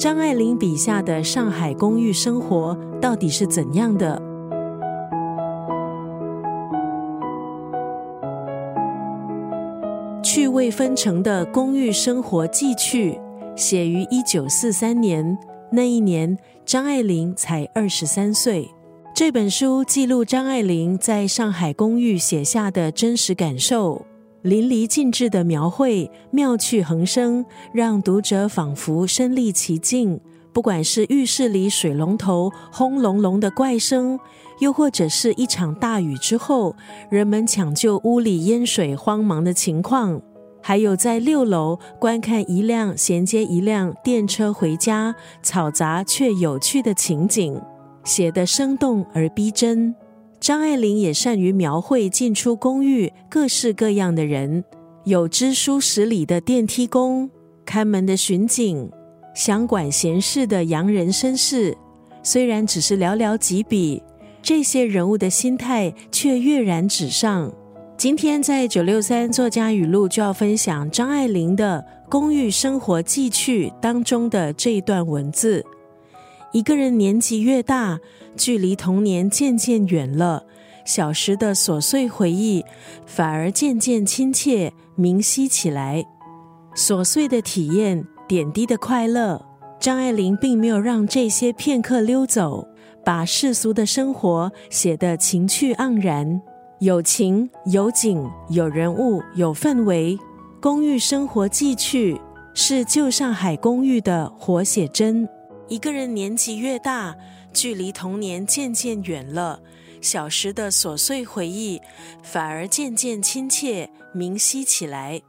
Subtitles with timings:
[0.00, 4.18] 张爱玲笔下的上海公寓生活到底是怎样的？
[10.22, 13.20] 趣味纷呈的公寓生活记趣，
[13.54, 15.36] 写于一九四三年。
[15.70, 18.70] 那一年，张爱玲才二十三岁。
[19.14, 24.06] 这本书记录张爱玲在上海公寓写下的真实感受，
[24.42, 27.44] 淋漓尽致的描绘，妙趣横生，
[27.74, 30.18] 让读者仿佛身临其境。
[30.52, 34.18] 不管是浴室里水龙头轰隆隆的怪声，
[34.58, 36.74] 又或者是一场大雨之后
[37.10, 40.20] 人们抢救屋里淹水慌忙的情况，
[40.62, 47.60] 还有在六楼观看一辆衔接一辆电车回家嘈杂却有趣的情景，
[48.02, 49.94] 写得生动而逼真。
[50.40, 54.64] 张爱玲也善于描绘进出公寓各式各样的人，
[55.04, 57.28] 有知书识礼的电梯工、
[57.66, 58.90] 看门的巡警。
[59.34, 61.76] 想管闲事的洋人绅士，
[62.22, 64.02] 虽然只是寥寥几笔，
[64.42, 67.52] 这些人物的心态却跃然纸上。
[67.98, 75.62] 今天在九六三作家语录就要分享张爱玲的《公寓生活记趣》当中的这一段文字：
[76.52, 78.00] 一个人年纪越大，
[78.36, 80.44] 距离童年渐渐远了，
[80.84, 82.64] 小时的琐碎回忆
[83.06, 86.04] 反而渐渐亲切明晰起来，
[86.74, 88.04] 琐碎的体验。
[88.26, 89.44] 点滴的快乐，
[89.80, 92.64] 张爱玲并没有让这些片刻溜走，
[93.04, 96.40] 把世俗的生活写得情趣盎然，
[96.78, 100.16] 有情有景有人物有氛围。
[100.60, 102.20] 公寓生活记趣
[102.54, 105.28] 是旧上海公寓的活写真。
[105.70, 107.16] 一个人年纪越大，
[107.54, 109.62] 距离童年渐渐远了，
[110.00, 111.80] 小时的琐碎回忆
[112.24, 115.22] 反而渐渐亲切明晰起来。